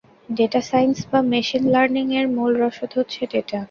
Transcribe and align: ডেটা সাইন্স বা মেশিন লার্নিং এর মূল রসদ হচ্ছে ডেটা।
ডেটা 0.29 0.61
সাইন্স 0.69 0.97
বা 1.11 1.19
মেশিন 1.31 1.63
লার্নিং 1.73 2.05
এর 2.19 2.27
মূল 2.35 2.51
রসদ 2.61 2.91
হচ্ছে 2.97 3.21
ডেটা। 3.33 3.59